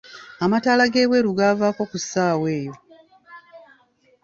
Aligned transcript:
Amataala 0.43 0.85
g'ebweru 0.93 1.31
gaavako 1.39 1.81
ku 1.91 1.97
ssaawa 2.03 2.47
eyo. 2.59 2.73